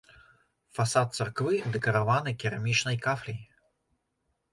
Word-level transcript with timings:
Фасад 0.77 1.07
царквы 1.19 1.53
дэкараваны 1.75 2.33
керамічнай 2.45 2.97
кафляй. 3.05 3.39